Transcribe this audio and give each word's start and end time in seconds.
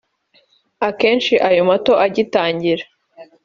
Akenshi 0.87 1.33
ayo 1.49 1.61
mato 1.69 1.93
agitangira 2.05 2.83